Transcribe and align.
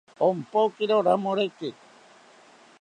Ompokiro 0.27 0.97
ramoreke 1.07 1.69